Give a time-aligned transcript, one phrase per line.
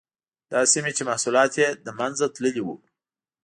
[0.51, 2.75] دا سیمې چې محصولات یې له منځه تللي وو.